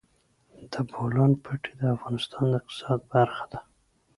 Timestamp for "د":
0.71-0.73, 1.79-1.81, 2.49-2.53